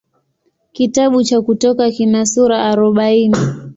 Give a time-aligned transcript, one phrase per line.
[0.71, 3.37] Kitabu cha Kutoka kina sura arobaini.